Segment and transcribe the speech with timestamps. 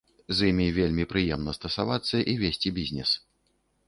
[0.37, 3.09] З імі вельмі прыемна стасавацца і весці бізнес.